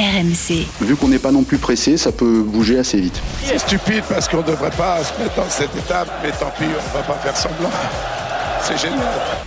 [0.00, 0.66] RMC.
[0.80, 3.20] Vu qu'on n'est pas non plus pressé, ça peut bouger assez vite.
[3.44, 6.64] C'est stupide parce qu'on ne devrait pas se mettre dans cette étape, mais tant pis,
[6.64, 7.70] on ne va pas faire semblant.
[8.62, 9.00] C'est génial.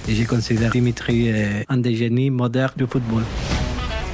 [0.07, 3.23] Et je considère Dimitri euh, un des génies modernes du football.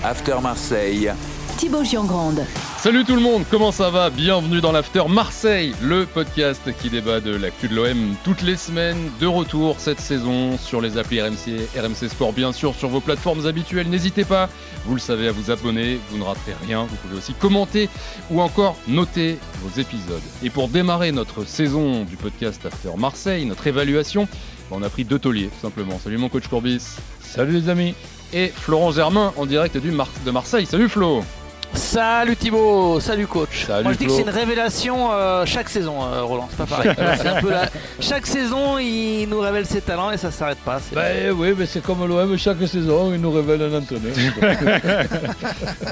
[0.01, 1.11] After Marseille.
[1.57, 2.45] Thibaut Giangrande.
[2.81, 4.09] Salut tout le monde, comment ça va?
[4.09, 9.11] Bienvenue dans l'After Marseille, le podcast qui débat de l'actu de l'OM toutes les semaines,
[9.19, 13.45] de retour cette saison sur les applis RMC, RMC Sport bien sûr, sur vos plateformes
[13.45, 13.89] habituelles.
[13.89, 14.47] N'hésitez pas,
[14.85, 16.85] vous le savez, à vous abonner, vous ne raterez rien.
[16.85, 17.89] Vous pouvez aussi commenter
[18.31, 20.23] ou encore noter vos épisodes.
[20.41, 24.25] Et pour démarrer notre saison du podcast After Marseille, notre évaluation,
[24.71, 25.99] on a pris deux tauliers tout simplement.
[26.01, 26.95] Salut mon coach Courbis.
[27.19, 27.93] Salut les amis.
[28.31, 30.65] Et Florent Germain en direct du Mar de Marseille.
[30.65, 31.25] Salut Flo.
[31.73, 33.65] Salut Thibaut, salut coach.
[33.65, 36.65] Salut Moi je dis que c'est une révélation euh, chaque saison, euh, Roland, c'est pas
[36.65, 36.91] pareil.
[37.21, 37.69] C'est un peu la-
[37.99, 40.79] Chaque saison il nous révèle ses talents et ça s'arrête pas.
[40.93, 44.13] Ben oui, mais c'est comme l'OM, chaque saison, il nous révèle un entraîneur.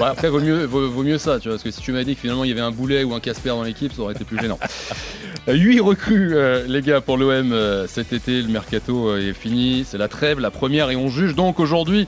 [0.00, 2.14] Après, vaut mieux, vaut, vaut mieux ça, tu vois, parce que si tu m'as dit
[2.14, 4.24] que finalement il y avait un boulet ou un Casper dans l'équipe, ça aurait été
[4.24, 4.58] plus gênant.
[5.48, 7.54] 8 recrues, euh, les gars, pour l'OM
[7.88, 8.42] cet été.
[8.42, 12.06] Le mercato est fini, c'est la trêve, la première, et on juge donc aujourd'hui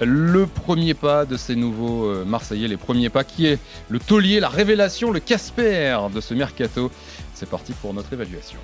[0.00, 4.40] le premier pas de ces nouveaux euh, Marseillais, les premiers pas qui est le taulier,
[4.40, 6.90] la révélation, le Casper de ce mercato.
[7.34, 8.58] C'est parti pour notre évaluation.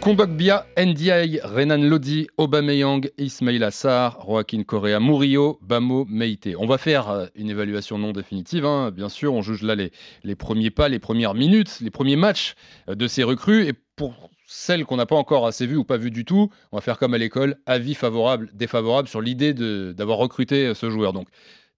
[0.00, 6.48] Kondogbia, Ndiaye, Renan Lodi, Aubameyang, Ismail Assar, Joaquin Correa, Murillo, Bamo, Meite.
[6.58, 9.34] On va faire euh, une évaluation non définitive, hein, bien sûr.
[9.34, 9.92] On juge là les,
[10.24, 12.54] les premiers pas, les premières minutes, les premiers matchs
[12.88, 13.66] euh, de ces recrues.
[13.66, 16.76] Et pour celles qu'on n'a pas encore assez vues ou pas vues du tout, on
[16.76, 21.12] va faire comme à l'école, avis favorable, défavorable sur l'idée d'avoir recruté euh, ce joueur.
[21.12, 21.28] Donc,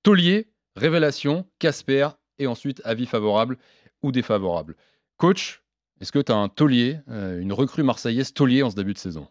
[0.02, 3.58] taulier, révélation, Casper, et ensuite avis favorable
[4.02, 4.74] ou défavorable.
[5.18, 5.62] Coach,
[6.00, 8.98] est-ce que tu as un taulier, euh, une recrue marseillaise taulier en ce début de
[8.98, 9.28] saison?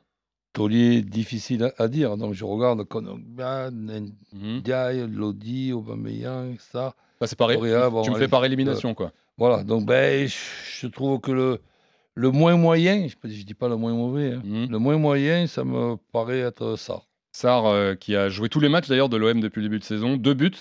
[0.53, 2.17] Taulier, difficile à, à dire.
[2.17, 4.12] Donc je regarde Konogba, Mhm.
[4.59, 6.94] Ndiaye, Lodi, Aubameyang, ça.
[7.19, 7.58] Bah, C'est pareil.
[7.58, 9.14] Bon, tu me allez, fais par élimination, quoi.
[9.39, 10.36] Voilà, donc ben, je,
[10.81, 11.59] je trouve que le,
[12.16, 14.70] le moins moyen, je ne dis pas le moins mauvais, hein, Mhm.
[14.72, 17.02] le moins moyen, ça me paraît être ça.
[17.34, 19.84] Sarr, euh, qui a joué tous les matchs d'ailleurs de l'OM depuis le début de
[19.86, 20.52] saison, deux buts,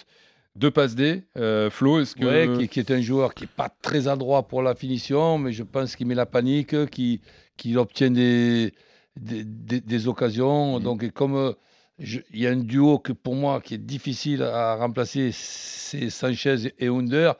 [0.56, 1.24] deux passes D.
[1.36, 2.24] Euh, Flo, est-ce que.
[2.24, 5.52] Ouais, qui, qui est un joueur qui n'est pas très adroit pour la finition, mais
[5.52, 7.20] je pense qu'il met la panique, qu'il
[7.56, 8.72] qu'il obtient des,
[9.16, 10.76] des, des- des occasions.
[10.78, 10.82] Mhm.
[10.84, 11.54] Donc, et comme
[11.98, 16.72] il y a un duo que pour moi qui est difficile à remplacer, c'est Sanchez
[16.78, 17.34] et Under.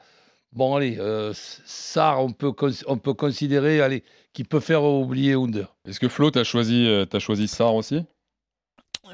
[0.53, 4.03] Bon, allez, euh, Sarr, on peut, cons- on peut considérer allez,
[4.33, 5.73] qu'il peut faire oublier Under.
[5.87, 8.03] Est-ce que Flo, tu as choisi, euh, t'as choisi Sarr aussi?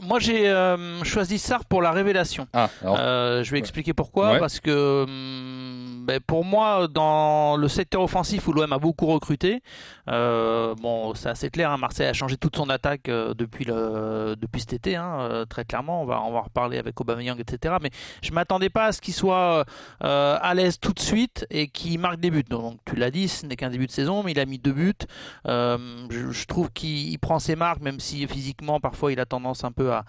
[0.02, 2.48] Moi j'ai euh, choisi Sarr pour la révélation.
[2.54, 2.98] Ah, alors.
[3.00, 4.34] Euh, je vais expliquer pourquoi.
[4.34, 4.40] Ouais.
[4.40, 9.62] Parce que hum, ben, pour moi, dans le secteur offensif où l'OM a beaucoup recruté,
[10.08, 11.70] euh, bon, c'est assez clair.
[11.70, 15.66] hein, Marseille a changé toute son attaque euh, depuis depuis cet été, hein, euh, très
[15.66, 16.02] clairement.
[16.02, 17.76] On va on reparler avec Aubameyang, etc.
[17.82, 17.90] Mais
[18.22, 19.66] je m'attendais pas à ce qu'il soit
[20.00, 22.46] à l'aise tout de suite et qu'il marque des buts.
[22.50, 24.72] Donc tu l'as dit, ce n'est qu'un début de saison, mais il a mis deux
[24.72, 24.94] buts.
[25.46, 29.74] Je, trouve qu'il il prend ses marques, même si physiquement parfois il a tendance un
[29.74, 30.06] peu à,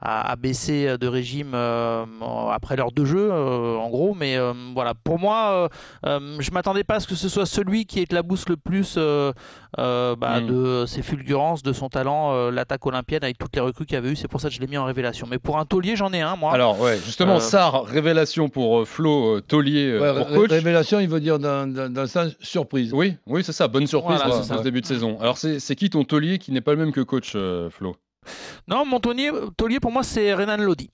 [0.00, 2.04] à, à baisser de régime euh,
[2.52, 4.14] après l'heure de jeu, euh, en gros.
[4.14, 5.68] Mais euh, voilà, pour moi, euh,
[6.06, 9.32] euh, je m'attendais pas à ce que ce soit celui qui éclabousse le plus euh,
[9.78, 10.46] euh, bah, Mm.
[10.46, 13.98] de ses fulgurances, de son talent, euh, l'attaque olympienne avec toutes les recrues qu'il y
[13.98, 14.16] avait eu.
[14.16, 15.26] C'est pour ça que je l'ai mis en révélation.
[15.30, 16.52] Mais pour un taulier, j'en ai un, moi.
[16.52, 20.50] Alors, ouais, justement, Euh, Sarr, révélation pour euh, Flo, euh, taulier euh, Ouais, pour coach.
[20.50, 22.92] révélation, il veut dire dans, dans- dans le sens surprise.
[22.94, 25.18] Oui, oui, c'est ça, bonne surprise Voilà, pour c'est ce début de saison.
[25.20, 27.96] Alors, c'est c'est qui ton taulier qui n'est pas le même que coach, euh, Flo?
[28.68, 30.90] Non, mon taulier, pour moi, c'est Renan Lodi.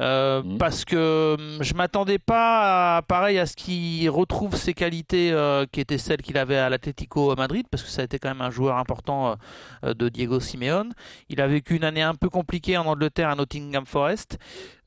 [0.00, 0.58] Euh, Mhm.
[0.58, 5.66] Parce que hum, je m'attendais pas, à, pareil, à ce qu'il retrouve ses qualités euh,
[5.70, 8.40] qui étaient celles qu'il avait à l'Atlético Madrid, parce que ça a été quand même
[8.40, 9.36] un joueur important
[9.84, 10.92] euh, de Diego Simeone.
[11.28, 14.38] Il a vécu une année un peu compliquée en Angleterre à Nottingham Forest.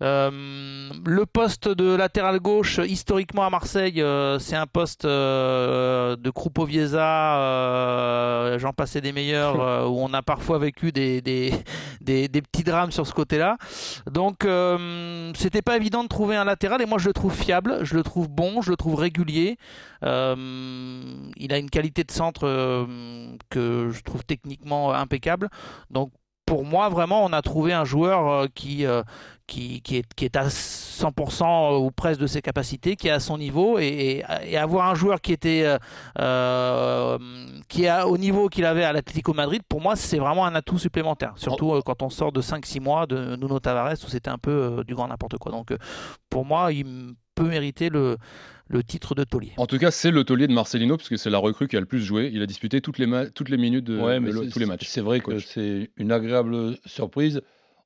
[0.01, 4.03] Euh, le poste de latéral gauche, historiquement à Marseille,
[4.39, 7.01] c'est un poste de Krupovieza,
[8.53, 11.53] euh, j'en passais des meilleurs, euh, où on a parfois vécu des, des,
[12.01, 13.57] des, des petits drames sur ce côté-là.
[14.09, 17.79] Donc, euh, c'était pas évident de trouver un latéral, et moi je le trouve fiable,
[17.83, 19.57] je le trouve bon, je le trouve régulier.
[20.01, 20.07] Il
[21.53, 22.87] a une qualité de centre
[23.49, 25.49] que je trouve techniquement impeccable.
[25.89, 26.11] Donc,
[26.45, 29.03] pour moi, vraiment, on a trouvé un joueur euh, qui, euh,
[29.47, 33.77] qui, qui, est, à 100% ou presque de ses capacités, qui est à son niveau,
[33.79, 34.23] et,
[34.55, 35.77] avoir un joueur qui était euh,
[36.19, 37.17] euh,
[37.67, 40.77] qui est au niveau qu'il avait à l'Atlético Madrid, pour moi, c'est vraiment un atout
[40.77, 41.33] supplémentaire.
[41.35, 44.51] Surtout euh, quand on sort de 5-6 mois de Nuno Tavares, où c'était un peu
[44.51, 45.51] euh, du grand n'importe quoi.
[45.51, 45.77] Donc, euh,
[46.29, 48.17] pour moi, il peut mériter le,
[48.73, 49.51] le titre de taulier.
[49.57, 51.85] En tout cas, c'est le taulier de Marcelino, puisque c'est la recrue qui a le
[51.85, 52.29] plus joué.
[52.33, 54.87] Il a disputé toutes les, ma- toutes les minutes de, Ouais, mais tous les matchs.
[54.87, 57.41] C'est vrai que c'est une agréable surprise.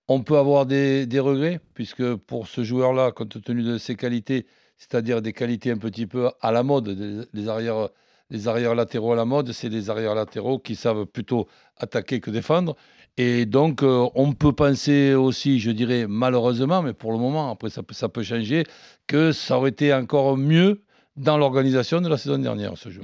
[0.07, 4.45] On peut avoir des, des regrets, puisque pour ce joueur-là, compte tenu de ses qualités,
[4.77, 7.89] c'est-à-dire des qualités un petit peu à la mode, des- les arrières,
[8.29, 11.47] les arrières latéraux à la mode, c'est des arrières latéraux qui savent plutôt
[11.77, 12.75] attaquer que défendre.
[13.17, 17.71] Et donc, euh, on peut penser aussi, je dirais malheureusement, mais pour le moment, après
[17.71, 18.63] ça peut, changer,
[19.07, 20.83] que ça aurait été encore mieux
[21.15, 23.01] dans l'organisation de la saison dernière, ce jeu.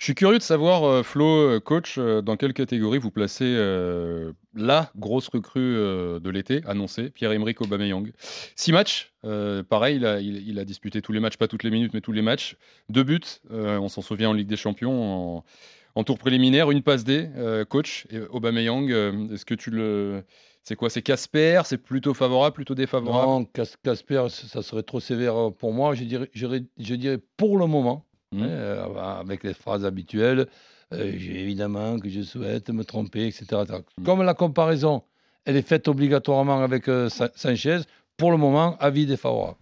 [0.00, 3.54] Je suis curieux de savoir, euh, Flo, euh, coach, dans quelle catégorie vous placez
[4.56, 8.10] la grosse recrue de l'été annoncée, Pierre-Emerick Aubameyang.
[8.56, 9.12] Six matchs,
[9.68, 12.56] pareil, il a, disputé tous les matchs, pas toutes les minutes, mais tous les matchs.
[12.88, 13.20] Deux buts,
[13.50, 15.44] on s'en souvient en Ligue des Champions,
[15.98, 18.06] en tour préliminaire, une passe D, euh, coach.
[18.10, 20.22] Et Aubameyang, euh, est-ce que tu le...
[20.62, 23.26] C'est quoi C'est Casper C'est plutôt favorable, plutôt défavorable?
[23.26, 25.94] Non, Cas- Casper, ça serait trop sévère euh, pour moi.
[25.94, 28.42] Je dirais, je dirais, je dirais pour le moment, Mhm.
[28.42, 28.84] hein, euh,
[29.18, 30.46] avec les phrases habituelles,
[30.92, 33.46] évidemment que je souhaite me tromper, etc.
[33.98, 34.04] Mhm.
[34.04, 35.02] Comme la comparaison,
[35.46, 37.80] elle est faite obligatoirement avec Sa- Sanchez,
[38.16, 39.56] pour le moment, avis défavorable.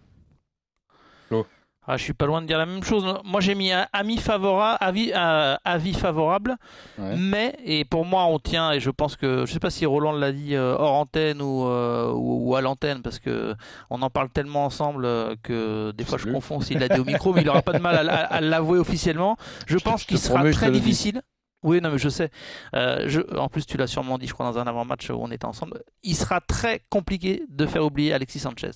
[1.89, 3.05] Ah, je suis pas loin de dire la même chose.
[3.23, 6.55] Moi, j'ai mis un ami favorable, avis, euh, avis favorable,
[6.97, 7.15] Ouais.
[7.17, 10.11] mais et pour moi, on tient et je pense que je sais pas si Roland
[10.11, 13.55] l'a dit euh, hors antenne ou, euh, ou, ou à l'antenne parce que
[13.89, 15.07] on en parle tellement ensemble
[15.43, 17.79] que des fois je confonds s'il l'a dit au micro, mais il aura pas de
[17.79, 19.37] mal à, à- à l'avouer officiellement.
[19.65, 21.21] Je pense qu'il sera très difficile.
[21.63, 22.29] Oui, non, mais je sais.
[22.75, 25.45] Euh, en plus, tu l'as sûrement dit, je crois, dans un avant-match où on était
[25.45, 25.81] ensemble.
[26.03, 28.71] Il sera très compliqué de faire oublier Alexis Sanchez.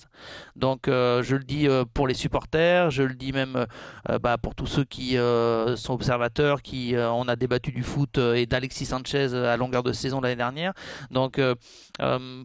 [0.56, 3.66] Donc, euh, je le dis euh, pour les supporters, je le dis même
[4.20, 5.16] bah, pour tous ceux qui
[5.76, 10.20] sont observateurs, qui on a débattu du foot et d'Alexis Sanchez à longueur de saison
[10.20, 10.72] l'année dernière.
[11.10, 11.40] Donc,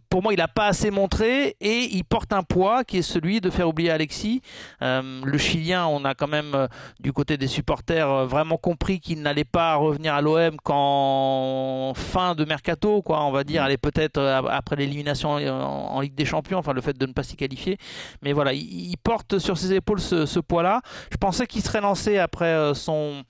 [0.10, 3.42] pour moi, il n'a pas assez montré et il porte un poids qui est celui
[3.42, 4.42] de faire oublier Alexis.
[4.82, 6.68] Le Chilien, on a quand même
[7.00, 12.46] du côté des supporters vraiment compris qu'il n'allait pas revenir à l'OM qu'en fin de
[12.46, 16.74] mercato, quoi, on va dire, allez peut-être euh, après l'élimination en, Ligue des Champions, enfin
[16.74, 17.78] le fait de ne pas s'y qualifier.
[18.22, 20.82] Mais voilà, il, porte sur ses épaules ce, ce poids-là.
[21.12, 23.24] Je pensais qu'il serait lancé après euh, son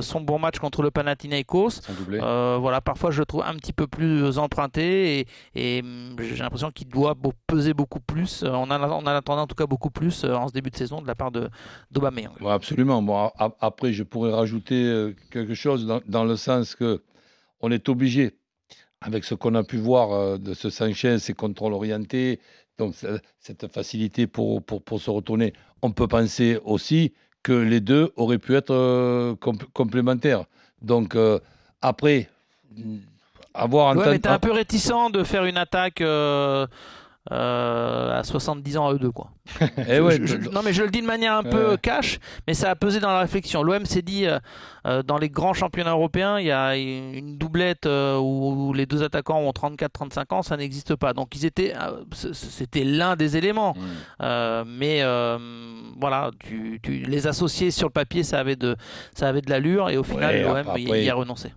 [0.00, 1.80] son bon match contre le Panathinaikos.
[2.12, 6.36] Euh, voilà, parfois je le trouve un petit peu plus emprunté et, et hum, j'ai
[6.36, 7.14] l'impression qu'il doit
[7.46, 8.42] peser beaucoup plus.
[8.44, 10.76] Euh, On en a, on en tout cas beaucoup plus euh, en ce début de
[10.76, 11.48] saison de la part de
[11.90, 12.32] d'Aubameyang.
[12.40, 13.02] Ouais, absolument.
[13.02, 17.02] Bon, a- après, je pourrais rajouter euh, quelque chose dans, dans le sens que
[17.60, 18.36] on est obligé,
[19.00, 22.40] avec ce qu'on a pu voir euh, de ce Sanchez, ses contrôles orientés,
[22.78, 22.94] donc
[23.38, 25.52] cette facilité pour, pour, pour se retourner,
[25.82, 30.44] on peut penser aussi que les deux auraient pu être euh, compl- complémentaires.
[30.80, 31.38] Donc, euh,
[31.80, 32.28] après,
[32.76, 32.96] mm,
[33.54, 36.66] avoir Ouais, tant- mais t'es un peu réticent de faire une attaque euh,
[37.30, 39.30] euh, à 70 ans à eux deux, quoi.
[39.88, 41.78] Eh ouais, Je- non, mais je le dis de manière un peu ouais.
[41.80, 43.62] cash, mais ça a pesé dans la réflexion.
[43.62, 44.38] L'OM s'est dit, euh,
[44.86, 48.86] euh, dans les grands championnats européens, il y a une doublette euh, où, où les
[48.86, 51.12] deux attaquants ont 34-35 ans, ça n'existe pas.
[51.12, 51.74] Donc ils étaient,
[52.32, 53.74] c'était l'un des éléments.
[54.20, 55.38] Mais euh,
[56.00, 58.76] voilà, tu, tu les associés sur le papier, ça avait de,
[59.14, 61.52] ça avait de l'allure, et au final, Ouais, l'OM y, y a renoncé.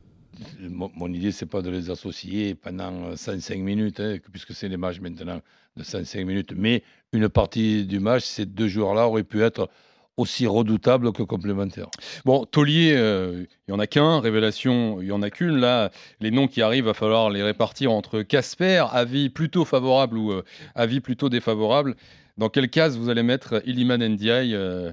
[0.62, 4.68] Mon, mon idée, c'est pas de les associer pendant euh, 105 minutes, hein, puisque c'est
[4.68, 5.42] les matchs maintenant
[5.78, 6.54] de 105 minutes.
[6.56, 6.84] Mais
[7.14, 9.70] une partie du match, ces deux joueurs-là auraient pu être
[10.18, 11.90] aussi redoutables que complémentaires.
[12.24, 15.58] Bon, Taulier, euh, il n'y en a qu'un, Révélation, il n'y en a qu'une.
[15.58, 15.92] Là,
[16.22, 20.44] les noms qui arrivent, va falloir les répartir entre Casper, avis plutôt favorable ou euh,
[20.74, 21.96] avis plutôt défavorable.
[22.38, 24.92] Dans quelle case vous allez mettre Iliman Ndiaye euh,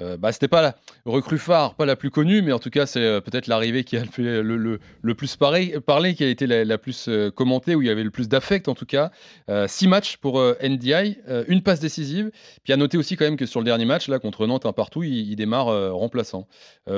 [0.00, 0.74] euh, bah, C'était pas la
[1.04, 3.96] recrue phare, pas la plus connue, mais en tout cas, c'est euh, peut-être l'arrivée qui
[3.96, 7.82] a fait le, le- le plus parler, qui a été la, plus euh, commentée, où
[7.82, 9.10] il y avait le plus d'affect en tout cas.
[9.48, 12.30] Euh, six matchs pour NDI, une passe décisive.
[12.64, 14.72] Puis à noter aussi quand même que sur le dernier match, là, contre Nantes, un
[14.72, 16.46] partout, il, démarre remplaçant.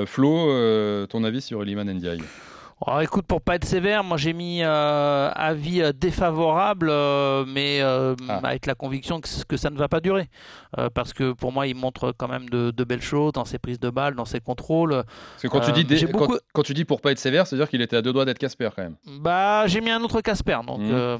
[0.05, 2.21] Flo, ton avis sur Eliman Ndiaye?
[2.87, 7.81] Oh, écoute, pour pas être sévère, moi j'ai mis euh, avis euh, défavorable, euh, mais
[7.81, 8.39] euh, Ah.
[8.43, 10.29] avec la conviction que, ça ne va pas durer.
[10.93, 13.79] Parce que pour moi, il montre quand même de, de belles choses dans ses prises
[13.79, 14.91] de balles, dans ses contrôles.
[14.91, 17.67] Parce que quand, tu dis quand- beaucoup- quand tu dis pour pas être sévère, c'est-à-dire
[17.69, 18.95] qu'il était à deux doigts d'être Casper quand même.
[19.19, 21.17] Bah, j'ai mis un autre Casper, donc euh,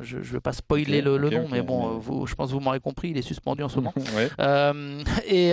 [0.00, 2.80] je, je vais pas spoiler le, nom, mais bon, vous- je pense que vous m'aurez
[2.80, 3.92] compris, il est suspendu en ce moment.
[4.16, 4.30] ouais.
[5.28, 5.52] Et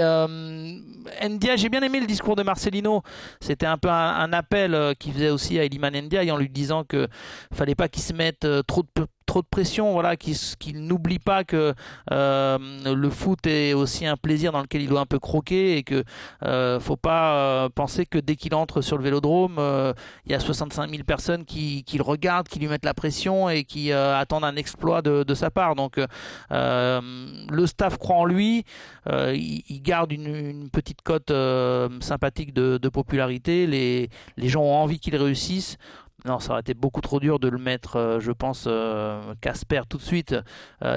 [1.27, 3.01] Ndia, j'ai bien aimé le discours de Marcelino.
[3.39, 6.83] C'était un peu un, appel euh, qu'il faisait aussi à Eliman Ndiaye en lui disant
[6.83, 7.07] que
[7.53, 11.43] fallait pas qu'il se mette euh, trop de trop de pression, voilà, qu'il n'oublie pas
[11.43, 11.73] que
[12.11, 15.81] euh, le foot est aussi un plaisir dans lequel il doit un peu croquer et
[15.81, 16.03] que
[16.43, 19.91] euh, faut pas euh, penser que dès qu'il entre sur le vélodrome, euh,
[20.27, 23.63] il y a 65 000 personnes qui, le regardent, qui lui mettent la pression et
[23.63, 25.73] qui attendent un exploit de, sa part.
[25.73, 25.99] Donc
[26.51, 28.65] le staff croit en lui,
[29.07, 31.33] il, garde une, petite cote
[32.01, 35.79] sympathique de, popularité, les gens ont envie qu'il réussisse.
[36.25, 38.67] Non, ça aurait été beaucoup trop dur de le mettre, je pense,
[39.41, 40.35] Casper tout de suite.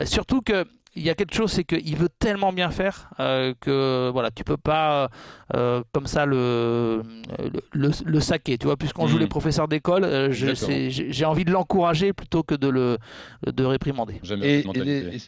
[0.04, 0.64] surtout que
[0.96, 4.44] il y a quelque chose, c'est qu'il veut tellement bien faire euh, que voilà, tu
[4.44, 5.10] peux pas
[5.54, 7.02] euh, comme ça le,
[7.72, 8.56] le, le, saquer.
[8.56, 9.20] Tu vois, puisqu'on joue hmm.
[9.20, 12.96] les professeurs d'école, euh, j'ai envie de l'encourager plutôt que de le
[13.46, 14.20] de réprimander.
[14.42, 14.64] Et,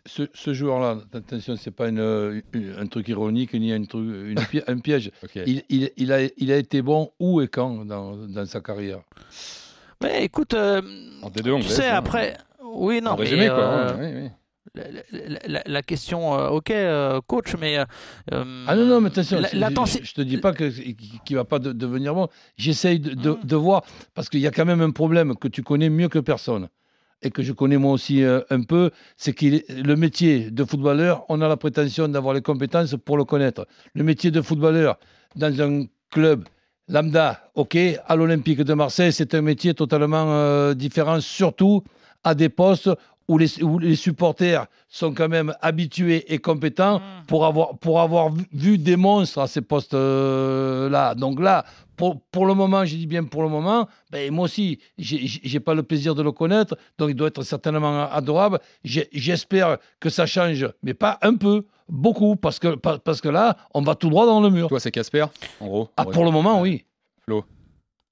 [0.07, 2.43] ce, ce joueur-là, attention, c'est pas une,
[2.79, 5.11] un truc ironique ni un, truc, une, un piège.
[5.35, 9.01] il, il, il, a, il a été bon où et quand dans, dans sa carrière?
[10.03, 11.97] Mais écoute, tu sais, hein.
[11.97, 12.37] après.
[12.63, 13.65] Oui, non, en résumé, quoi.
[13.65, 14.31] Hein, oui, oui
[15.67, 17.79] la, question, euh, ok, euh, coach, mais.
[17.79, 20.97] Euh, ah non, non, mais attention, je, je, te dis pas qu'il
[21.31, 22.29] ne va pas devenir bon.
[22.57, 23.45] J'essaye de, mm.
[23.45, 26.19] de, voir, parce qu'il y a quand même un problème que tu connais mieux que
[26.19, 26.69] personne
[27.23, 29.47] et que je connais moi aussi un peu, c'est que
[29.83, 33.67] le métier de footballeur, on a la prétention d'avoir les compétences pour le connaître.
[33.95, 35.01] Le métier de footballeur
[35.35, 36.45] dans un club
[36.89, 37.77] lambda, ok,
[38.07, 41.83] à l'Olympique de Marseille, c'est un métier totalement différent, surtout
[42.25, 42.91] à des postes
[43.29, 47.27] où les, supporters sont quand même habitués et compétents mm.
[47.27, 51.15] pour, avoir, pour avoir vu des monstres à ces postes-là.
[51.15, 51.65] Donc là,
[51.97, 55.75] pour, pour, le moment, je dis bien pour le moment, ben moi aussi, j'ai pas
[55.75, 58.61] le plaisir de le connaître, donc il doit être certainement adorable.
[58.85, 63.83] J'espère que ça change, mais pas un peu, beaucoup, parce que, parce que là, on
[63.83, 64.69] va tout droit dans le mur.
[64.69, 65.27] Toi, c'est Casper,
[65.61, 66.85] en gros ah, Pour le moment, oui.
[67.25, 67.45] Flo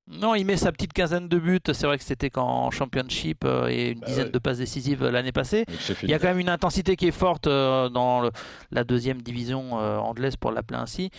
[0.08, 1.58] non, il met sa petite quinzaine de buts.
[1.72, 5.10] C'est vrai que c'était qu'en championship euh, et une bah dizaine de passes décisives euh,
[5.10, 5.64] l'année passée.
[6.02, 8.30] Il y a quand même une intensité qui est forte euh, dans
[8.70, 11.10] la deuxième division anglaise, pour l'appeler ainsi.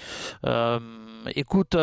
[1.36, 1.76] écoute,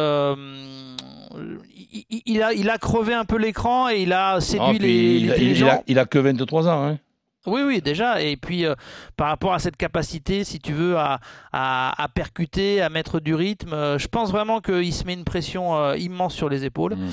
[2.26, 5.64] il, a, il a crevé un peu l'écran et il a séduit les, il, il,
[5.64, 6.86] a, il, a, que 23 ans.
[6.86, 6.98] Hein.
[7.46, 8.22] Oui, oui, déjà.
[8.22, 8.74] Et puis, euh,
[9.16, 11.20] par rapport à cette capacité, si tu veux, à,
[11.52, 15.76] à, percuter, à mettre du rythme, euh, je pense vraiment qu'il se met une pression
[15.76, 16.96] euh, immense sur les épaules.
[16.96, 17.10] Mmh.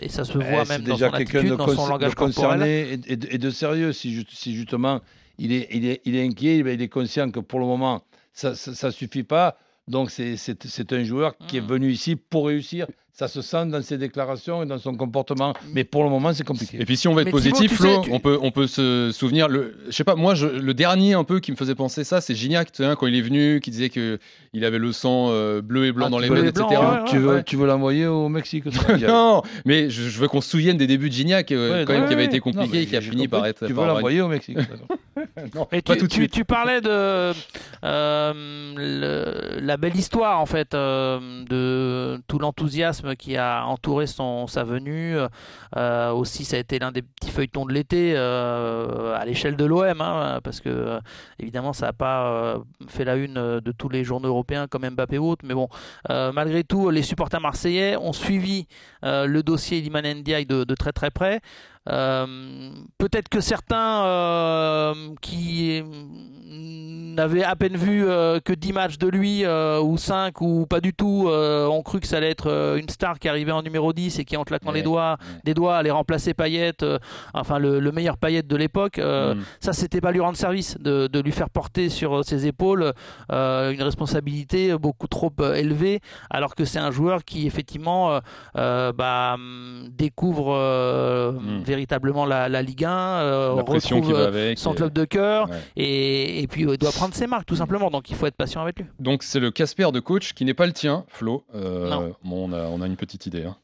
[0.00, 2.62] et ça se voit même dans son attitude, dans son langage corporel.
[2.62, 5.00] Et, et, et, de sérieux, si, si justement
[5.38, 8.50] il est, il, est, il est inquiet, il est conscient que pour le moment, ça
[8.50, 9.56] ne suffit pas.
[9.88, 11.66] Donc, c'est un joueur qui est mmh.
[11.66, 15.52] venu ici pour réussir ça se sent dans ses déclarations et dans son comportement.
[15.74, 16.78] Mais pour le moment, c'est compliqué.
[16.80, 19.76] Et puis si on veut être positif, Flo, on, peut, on peut se souvenir, le,
[19.86, 22.34] je sais pas, moi, je, le dernier un peu qui me faisait penser ça, c'est
[22.34, 25.92] Gignac, sais, quand il est venu, qui disait qu'il avait le sang euh, bleu et
[25.92, 26.64] blanc ah, dans les mains, etc.
[27.06, 28.64] tu, veux, tu veux l'envoyer au Mexique
[29.06, 32.14] Non, mais je, veux qu'on se souvienne des débuts de Gignac, euh, quand même, qui
[32.14, 33.66] avait été compliqué et qui a fini par être.
[33.66, 34.56] Tu veux l'envoyer au Mexique
[35.54, 36.32] non, et pas tu, tout de suite.
[36.32, 37.32] Tu, parlais de
[37.84, 45.16] euh, la belle histoire, en fait, de tout l'enthousiasme qui a entouré son, sa venue.
[45.76, 49.64] Euh, aussi, ça a été l'un des petits feuilletons de l'été euh, à l'échelle de
[49.64, 51.00] l'OM, hein, parce que euh,
[51.38, 52.56] évidemment, ça n'a pas
[52.88, 55.44] fait la une de tous les journaux européens comme Mbappé ou autre.
[55.46, 55.68] Mais bon,
[56.08, 58.66] malgré tout, les supporters marseillais ont suivi
[59.02, 61.40] le dossier Liman Ndiaye de, de très très près.
[61.84, 65.82] Peut-être que certains qui
[67.12, 70.80] n'avait à peine vu euh, que 10 matchs de lui euh, ou 5 ou pas
[70.80, 73.92] du tout euh, ont cru que ça allait être une star qui arrivait en numéro
[73.92, 76.72] 10 et qui en claquant les doigts des doigts allait remplacer Payet
[77.34, 79.40] enfin le, meilleur Payet de l'époque mm.
[79.60, 82.92] ça c'était pas lui rendre service de, de, lui faire porter sur ses épaules
[83.30, 88.20] une responsabilité beaucoup trop élevée alors que c'est un joueur qui effectivement
[88.54, 89.36] bah,
[89.90, 91.62] découvre mm.
[91.72, 96.92] Véritablement la, la, Ligue 1 retrouve son club de cœur et, et puis il doit
[96.92, 97.90] prendre ses marques tout simplement.
[97.90, 98.86] Donc il faut être patient avec lui.
[98.98, 101.44] Donc c'est le Casper de coach qui n'est pas le tien, Flo.
[101.54, 103.44] Euh, bon, on a, une petite idée.
[103.44, 103.56] Hein.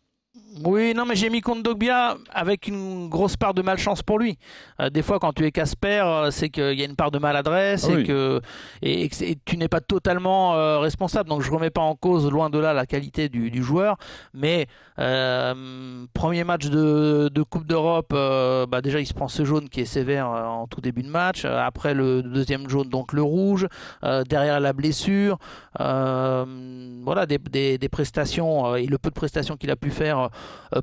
[0.64, 4.38] Oui, non, mais j'ai mis Kondogbia avec une grosse part de malchance pour lui.
[4.80, 7.18] Euh, des fois, quand tu es Casper, euh, c'est qu'il y a une part de
[7.18, 8.40] maladresse et, que,
[8.82, 9.08] et,
[9.44, 11.28] tu n'es pas totalement euh, responsable.
[11.28, 13.96] Donc, je remets pas en cause, loin de là, la qualité du, joueur.
[14.34, 19.84] Mais premier match de, Coupe d'Europe, bah, déjà, il se prend ce jaune qui est
[19.84, 21.44] sévère en tout début de match.
[21.44, 23.66] après, le deuxième jaune, donc le rouge.
[24.02, 25.38] derrière la blessure.
[25.78, 30.30] voilà, des, des prestations et le peu de prestations qu'il a pu faire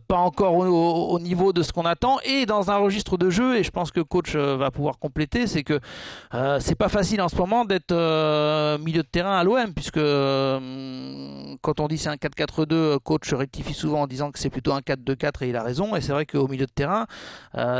[0.08, 2.18] pas encore au, niveau de ce qu'on attend.
[2.24, 5.48] Et dans un registre de jeu et je pense que coach euh, va pouvoir compléter
[5.48, 5.80] c'est que
[6.34, 7.94] euh, c'est pas facile en ce moment d'être
[8.80, 10.00] milieu de terrain à l'OM puisque
[11.62, 14.80] quand on dit c'est un 4-4-2 coach rectifie souvent en disant que c'est plutôt un
[14.80, 15.96] 4-2-4 et il a raison.
[15.96, 17.06] Et c'est vrai qu'au milieu de terrain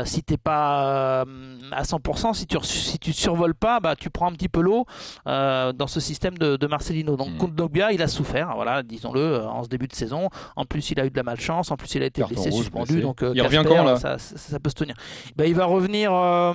[0.04, 1.24] si t'es pas
[1.72, 4.86] à 100% si tu si tu survoles pas bah tu prends un petit peu l'eau
[5.24, 7.16] dans ce système de, Marcelino.
[7.16, 7.92] Donc mmh.
[7.92, 10.28] il a souffert voilà disons-le en ce début de saison.
[10.56, 12.92] En plus il a eu de la malchance En plus, il a été blessé, suspendu.
[12.92, 13.02] blessé.
[13.02, 14.94] Donc, euh, Il revient Casper, quand, là ça, ça- ça peut se tenir.
[15.36, 16.52] Ben, il va revenir euh,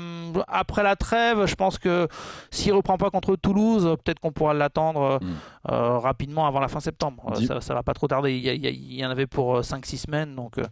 [0.47, 1.45] après la trêve.
[1.45, 2.07] Je pense que
[2.49, 5.71] s'il reprend pas contre Toulouse, peut-être qu'on pourra l'attendre euh, Mm.
[5.71, 7.23] euh, rapidement avant la fin septembre.
[7.31, 8.33] Euh, Dis- Ça, ça va pas trop tarder.
[8.33, 10.35] Il y, a- il en avait pour 5-6 semaines.
[10.35, 10.63] Donc, euh,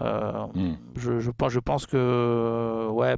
[0.00, 0.76] euh, Mm.
[0.96, 3.16] je, je pense, je pense que ouais,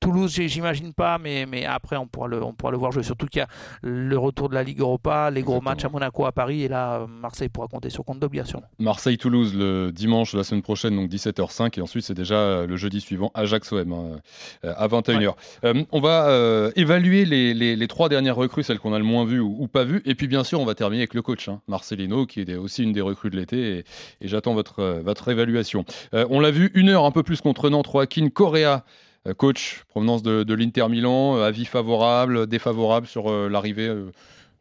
[0.00, 3.02] Toulouse, j'imagine pas, mais, mais après on pourra le, on pourra le voir jouer.
[3.02, 3.48] Surtout qu'il y a
[3.82, 5.70] le retour de la Ligue Europa, les gros Exactement.
[5.70, 8.60] matchs à Monaco, à Paris, et là euh, Marseille pourra compter sur compte sûr.
[8.78, 11.78] Marseille-Toulouse le dimanche de la semaine prochaine, donc 17h05.
[11.78, 14.20] Et ensuite, c'est déjà euh, le jeudi suivant, Ajax-OM hein,
[14.64, 15.34] euh, à 21h.
[15.64, 19.04] Euh, on va euh, évaluer les, les- les trois dernières recrues, celles qu'on a le
[19.04, 20.02] moins vues ou, ou pas vues.
[20.04, 22.82] Et puis, bien sûr, on va terminer avec le coach, hein, Marcelino, qui est aussi
[22.82, 23.78] une des recrues de l'été.
[23.78, 23.84] Et,
[24.20, 25.84] et j'attends votre, votre évaluation.
[26.14, 28.84] Euh, on l'a vu, une heure un peu plus contre Nantes, Joaquin Correa.
[29.26, 34.10] Euh, Coach, provenance de, de l'Inter Milan, euh, avis favorable, défavorable sur euh, l'arrivée euh,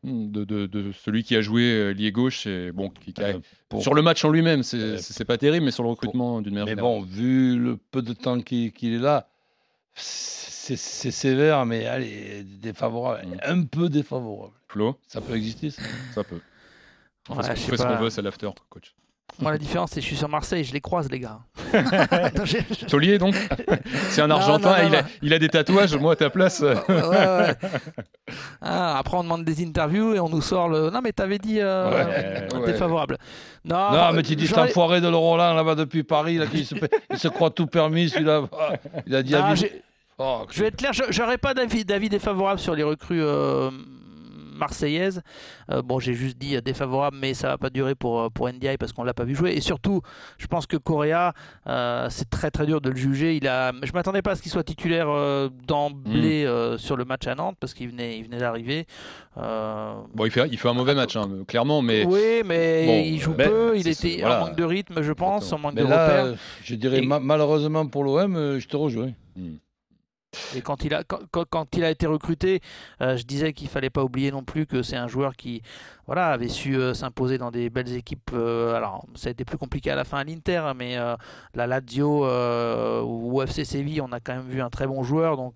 [0.04, 3.28] de, de- de celui qui a joué euh, lié gauche et bon, qui, qui a-
[3.36, 3.40] Euh,
[3.70, 6.54] pour- sur le match en lui-même, c'est Euh, pas terrible, mais sur le recrutement d'une
[6.54, 6.92] manière Mais générale.
[6.92, 9.28] bon, vu le peu de temps qu'il est là,
[9.96, 13.28] c'est sévère, mais allez, défavorable.
[13.28, 13.38] Mm.
[13.44, 14.54] Un peu défavorable.
[14.70, 15.82] Flo, Ça peut exister, ça?
[16.14, 16.40] Ça peut.
[17.30, 18.94] On Ouais, fait je ce qu'on veut, c'est l'after, coach.
[19.40, 21.40] Moi la différence c'est que je suis sur Marseille, je les croise les gars.
[22.88, 23.36] Taulier, donc
[24.10, 25.08] C'est un Argentin, non, non, il, a, non.
[25.22, 26.62] il a des tatouages, moi à ta place.
[26.62, 27.70] euh, Ouais, ouais.
[28.62, 30.90] Ah, après, on demande des interviews et on nous sort le.
[30.90, 33.18] Non, mais t'avais dit euh, Ouais, défavorable.
[33.66, 36.38] Non, Non, euh, mais tu dis cet j'aurais- enfoiré de Laurent Roland là-bas depuis Paris,
[36.38, 36.76] là, qui se,
[37.12, 38.44] il se croit tout permis, celui-là.
[38.54, 38.74] Ah,
[39.08, 39.82] Il a dit Ah, j'ai-
[40.20, 43.72] Oh, Je vais être clair, j'aurais pas d'avis, d'avis défavorable sur les recrues euh,
[44.56, 45.22] marseillaises.
[45.72, 48.48] Euh, bon, j'ai juste dit euh, défavorable, mais ça va pas durer pour, euh, pour
[48.50, 49.52] NDI parce qu'on l'a pas vu jouer.
[49.54, 50.02] Et surtout,
[50.38, 51.34] je pense que Correa,
[51.68, 53.36] euh, c'est très très dur de le juger.
[53.36, 57.06] Il a, je m'attendais pas à ce qu'il soit titulaire euh, d'emblée euh, sur le
[57.06, 58.86] match à Nantes parce qu'il venait, il venait d'arriver.
[59.36, 63.20] Bon, il fait, il fait un mauvais match, hein, clairement, mais oui, mais bon, il
[63.20, 64.44] joue ben, peu, il était voilà.
[64.44, 66.38] en manque de rythme, je pense, en manque Mais de là, repères.
[66.64, 69.12] je dirais Et- ma- malheureusement pour l'OM, je te rejoins.
[70.56, 72.62] Et quand il a, quand, quand- il a été recruté,
[73.02, 75.62] euh, je disais qu'il fallait pas oublier non plus que c'est un joueur qui
[76.08, 78.32] voilà, avait su euh, s'imposer dans des belles équipes.
[78.34, 81.16] euh, alors, ça a été plus compliqué à la fin à l'Inter, mais euh,
[81.56, 82.26] la Lazio
[83.06, 85.38] ou FC Séville, on a quand même vu un très bon joueur.
[85.38, 85.56] Donc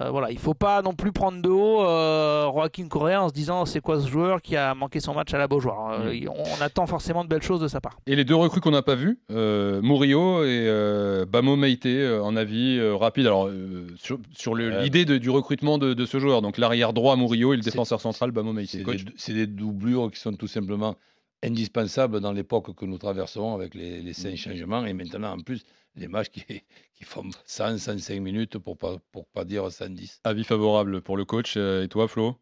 [0.00, 3.34] euh, voilà, il faut pas non plus prendre de haut euh, Joaquin Correa en se
[3.34, 6.00] disant c'est quoi ce joueur qui a manqué son match à la Beaujoire.
[6.00, 6.28] Euh, Mm.
[6.28, 7.98] on, on attend forcément de belles choses de sa part.
[8.06, 12.20] Et les deux recrues qu'on n'a pas vues, euh, Murillo et euh, Bamo Meite, euh,
[12.20, 13.26] en avis euh, rapide.
[13.26, 17.56] Alors, euh, sur, l'idée du recrutement de, de ce joueur, donc l'arrière droit Murillo et
[17.56, 18.68] le défenseur central Bamo Meite.
[18.70, 20.96] C'est Coach des, c'est des doublures qui sont tout simplement
[21.42, 25.64] indispensables dans l'époque que nous traversons avec les, les cinq changements et maintenant en plus
[25.96, 26.44] les matchs qui,
[26.94, 30.20] qui font 100, 105 minutes pour pas, pour pas dire 110.
[30.24, 31.56] Avis favorable pour le coach.
[31.56, 32.38] euh, et toi, Flo?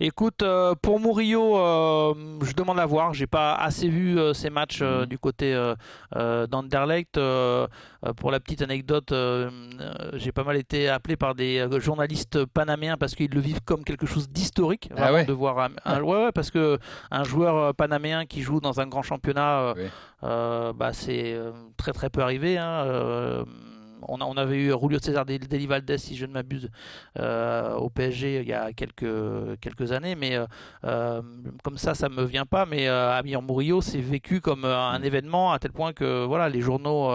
[0.00, 3.14] Écoute, euh, pour Murillo, euh, je demande à voir.
[3.14, 5.06] J'ai pas assez vu euh, ces matchs Mhm.
[5.06, 5.54] du côté
[6.48, 7.18] d'Anderlecht.
[8.16, 9.12] Pour la petite anecdote,
[10.14, 14.06] j'ai pas mal été appelé par des journalistes panaméens parce qu'ils le vivent comme quelque
[14.06, 14.90] chose d'historique.
[14.96, 16.78] Ah ouais de voir un, un- ouais, ouais, parce que
[17.10, 19.74] un joueur panaméen qui joue dans un grand championnat,
[20.22, 21.36] bah, c'est
[21.76, 22.58] très très peu arrivé.
[22.58, 23.44] hein.
[24.08, 26.68] On, a- on avait eu Julio César Del- Deli Valdés, si je ne m'abuse,
[27.18, 29.04] euh, au PSG il y a quelques,
[29.60, 30.46] quelques années, mais euh,
[30.84, 31.22] euh,
[31.62, 32.66] comme ça, ça me vient pas.
[32.66, 37.10] Mais Amir Murillo, c'est vécu comme un événement à tel point que voilà, les journaux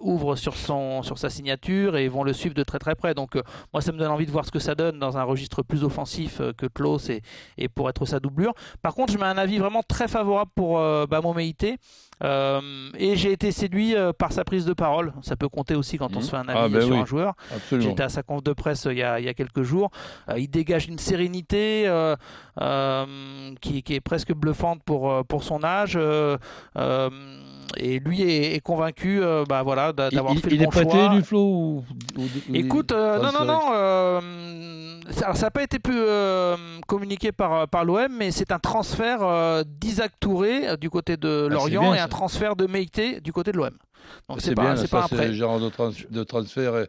[0.00, 3.14] ouvrent sur, son, sur sa signature et vont le suivre de très très près.
[3.14, 3.38] Donc
[3.72, 5.84] moi, ça me donne envie de voir ce que ça donne dans un registre plus
[5.84, 7.22] offensif que Klaus et,
[7.58, 8.52] et pour être sa doublure.
[8.82, 11.78] Par contre, je mets un avis vraiment très favorable pour Bamo Meïté.
[12.22, 12.60] Euh,
[12.98, 15.12] et j'ai été séduit euh, par sa prise de parole.
[15.22, 16.22] Ça peut compter aussi quand on Mhm.
[16.22, 17.00] se fait un avis Ah, ben sur oui.
[17.00, 17.34] un joueur.
[17.70, 19.90] J'étais à sa conf de presse euh, il y a, il y a quelques jours.
[20.36, 21.90] Il dégage une sérénité
[23.60, 25.98] qui, qui est presque bluffante pour, pour son âge.
[27.78, 30.58] et lui est, est convaincu euh, bah, voilà, d'a- Il, d'avoir il- fait le il
[30.58, 31.08] bon est prêté choix.
[31.08, 31.84] du Flo ou,
[32.18, 33.60] ou- ou- Écoute, euh, non, non, non.
[33.72, 34.20] euh,
[35.22, 39.22] alors, ça n'a pas été pu euh, communiqué par, par l'OM, mais c'est un transfert
[39.22, 43.20] euh, d'Isaac Touré euh, du côté de c'est Lorient bien, et un transfert de Meïté
[43.20, 43.70] du côté de l'OM.
[44.28, 45.32] Donc c'est C'est pas, bien, c'est ça, pas un prêt.
[45.32, 46.86] genre de, trans- de transfert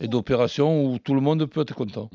[0.00, 2.10] et, et d'opération où tout le monde peut être content.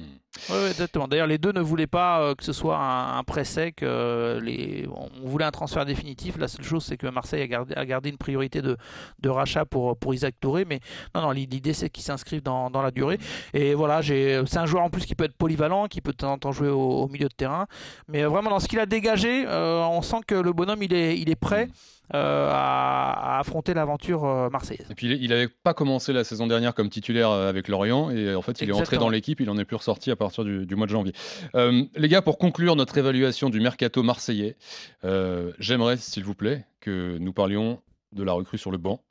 [0.49, 1.07] Ouais, ouais, exactement.
[1.07, 3.83] D'ailleurs, les deux ne voulaient pas euh, que ce soit un, un prêt sec.
[3.83, 4.87] euh, les...
[4.89, 6.37] On voulait un transfert définitif.
[6.39, 8.75] La seule chose, c'est que Marseille a gardé, a gardé une priorité de,
[9.21, 10.65] de rachat pour, pour Isaac Touré.
[10.65, 10.79] Mais
[11.13, 13.19] non, non, l'idée, c'est qu'il s'inscrive dans, dans la durée.
[13.53, 16.33] Et voilà, c'est un joueur en plus qui peut être polyvalent, qui peut de temps
[16.33, 17.67] en temps jouer au, au milieu de terrain.
[18.07, 20.93] Mais euh, vraiment, dans ce qu'il a dégagé, euh, on sent que le bonhomme, il
[20.93, 24.87] est, il est prêt euh, à, à affronter l'aventure euh, marseillaise.
[24.89, 28.35] Et puis il n'avait pas commencé la saison dernière comme titulaire euh, avec Lorient et
[28.35, 30.65] en fait il est entré dans l'équipe, il en est plus ressorti à partir du,
[30.65, 31.13] du mois de janvier.
[31.55, 34.57] Euh, les gars, pour conclure notre évaluation du mercato marseillais,
[35.05, 39.01] euh, j'aimerais s'il vous plaît que nous parlions de la recrue sur le banc.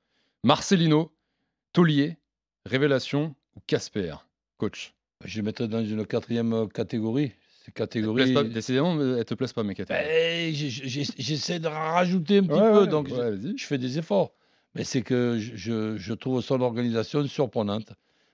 [0.45, 1.13] Marcelino,
[1.73, 2.19] Taulier,
[2.67, 4.15] Révélation ou Casper?
[4.59, 4.95] Coach.
[5.25, 7.33] Je vais mettre dans une quatrième catégorie.
[7.65, 8.25] C'est Elles te catégorie.
[8.25, 10.05] plaisent pas- Décidément, elles ne te plaisent pas mes catégories.
[10.09, 14.33] Ben, J'essaie de rajouter un petit Ouais, peu, ouais, donc ouais, je fais des efforts.
[14.75, 17.93] Mais c'est que je- je, je trouve son organisation surprenante,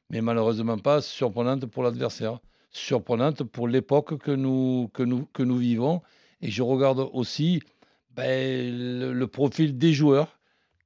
[0.08, 2.38] mais malheureusement pas surprenante pour l'adversaire,
[2.70, 6.00] surprenante pour l'époque que nous, que, nous, que nous vivons.
[6.40, 7.60] Et je regarde aussi
[8.14, 10.37] ben, le, le profil des joueurs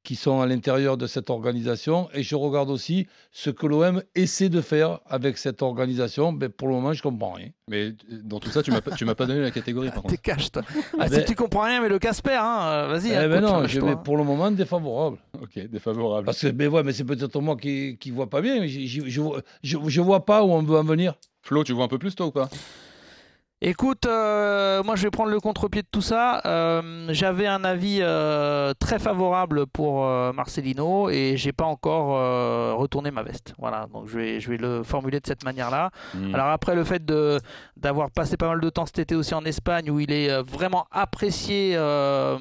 [0.05, 4.49] qui sont à l'intérieur de cette organisation, et je regarde aussi ce que l'OM essaie
[4.49, 6.33] de faire avec cette organisation.
[6.33, 7.51] Ben, pour le moment, je comprends rien.
[7.69, 7.93] Mais euh,
[8.25, 10.15] dans tout ça, tu m'as pas, tu m'as pas donné la catégorie par contre.
[10.15, 10.63] T'es cash, toi.
[10.99, 13.13] Ah, ben- si tu comprends rien, mais le Casper, hein, euh, vas-y.
[13.13, 15.19] Eh ben non, hein, je lâche-toi, mets pour le moment défavorable.
[15.41, 16.27] Ok, défavorable.
[16.27, 18.61] Parce que, ben ouais, mais c'est peut-être moi qui ne vois pas bien.
[18.61, 21.15] mais Je ne vois pas où on veut en venir.
[21.43, 22.49] Flo, tu vois un peu plus toi ou pas?
[23.65, 26.43] Écoute, euh, moi je vais prendre le contre-pied de tout ça.
[26.47, 32.75] Euh, J'avais un avis euh, très favorable pour euh, Marcelino et j'ai pas encore euh,
[32.75, 33.55] retourné ma veste.
[33.59, 35.91] Voilà, donc je vais, je vais le formuler de cette manière-là.
[36.13, 36.35] Hmm.
[36.35, 37.39] Alors après le fait de
[37.77, 40.43] d'avoir passé pas mal de temps cet été aussi en Espagne où il est euh,
[40.43, 42.37] vraiment apprécié, euh,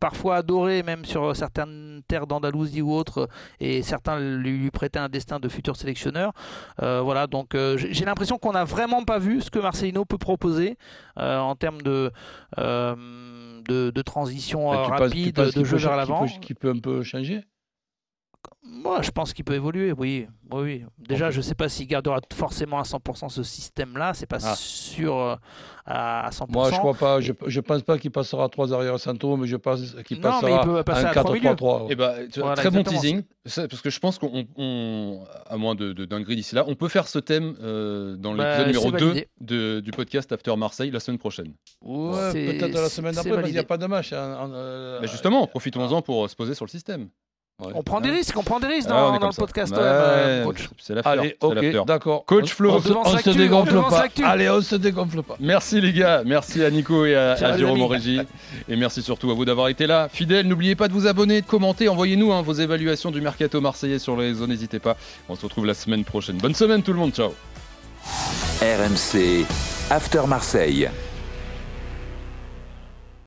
[0.00, 3.28] parfois adoré même sur certaines terres d'Andalousie ou autres,
[3.60, 6.32] et certains lui, lui prêtaient un destin de futur sélectionneur.
[6.82, 10.18] Euh, voilà, donc euh, j'ai l'impression qu'on n'a vraiment pas vu ce que Marcelino peut
[10.18, 10.76] proposer
[11.18, 12.10] euh, en termes de,
[12.56, 16.26] de, de transition rapide, penses de jeu vers l'avant.
[16.26, 17.44] Qui peut un peu changer?
[18.62, 20.26] Moi, je pense qu'il peut évoluer, oui.
[20.52, 20.84] oui, oui.
[20.98, 24.12] Déjà, je ne sais pas s'il gardera forcément à 100% ce système-là.
[24.14, 24.54] C'est pas Ah.
[24.56, 25.36] sûr euh,
[25.86, 26.46] à à 100%.
[26.52, 27.20] Moi, je crois pas.
[27.20, 30.28] Je ne pense pas qu'il passera à 3 arrière centraux, mais je pense qu'il Non,
[30.42, 31.12] mais passera il peut passer à un.
[31.14, 31.86] 4-3-3.
[31.90, 35.56] Eh ben, tu vois, Voilà, très bon teasing, parce que je pense qu'on, on- à
[35.56, 38.66] moins de, de dinguerie d'ici là, on peut faire ce thème euh, dans Bah, l'épisode
[38.66, 39.28] numéro c'est 2 validé.
[39.40, 41.54] de- du podcast After Marseille la semaine prochaine.
[41.82, 44.12] Ouais, peut-être la semaine d'après, parce qu'il n'y a pas de match.
[44.12, 47.08] hein, en- euh, Mais justement, profitons-en pour se poser sur le système.
[47.60, 47.72] Ouais.
[47.74, 49.40] On prend des risques, on prend des risques dans, on est dans le ça.
[49.42, 50.68] podcast, Ouais, euh, coach.
[50.78, 51.10] C'est l'after.
[51.10, 52.24] Allez, ok, d'accord.
[52.24, 52.70] Coach On- Flo.
[52.72, 52.80] on, On
[53.18, 54.04] se- on dégonfle pas.
[54.24, 55.36] Allez, on se dégonfle pas.
[55.40, 57.82] Merci les gars, merci à Nico et à, à Jérôme amis.
[57.84, 58.20] en régie.
[58.68, 60.08] Et merci surtout à vous d'avoir été là.
[60.12, 63.98] Fidèles, n'oubliez pas de vous abonner, de commenter, envoyez-nous hein, vos évaluations du mercato marseillais
[63.98, 64.96] sur les réseaux, n'hésitez pas.
[65.28, 66.36] On se retrouve la semaine prochaine.
[66.38, 67.34] Bonne semaine tout le monde, ciao
[68.62, 69.44] RMC
[69.90, 70.88] After Marseille.